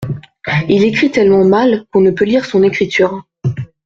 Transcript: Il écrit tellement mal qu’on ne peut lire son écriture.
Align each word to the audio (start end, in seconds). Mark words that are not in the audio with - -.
Il 0.67 0.83
écrit 0.83 1.11
tellement 1.11 1.45
mal 1.45 1.85
qu’on 1.93 2.01
ne 2.01 2.09
peut 2.09 2.25
lire 2.25 2.45
son 2.45 2.63
écriture. 2.63 3.21